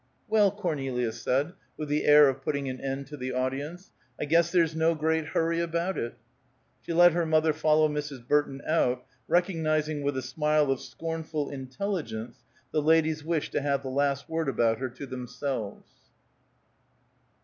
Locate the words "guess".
4.25-4.51